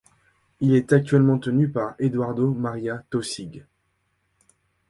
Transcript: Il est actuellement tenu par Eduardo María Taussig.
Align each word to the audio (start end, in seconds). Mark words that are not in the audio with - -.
Il 0.61 0.73
est 0.73 0.93
actuellement 0.93 1.37
tenu 1.37 1.69
par 1.69 1.93
Eduardo 1.99 2.51
María 2.55 3.03
Taussig. 3.11 3.63